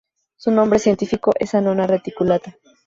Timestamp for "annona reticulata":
1.53-2.57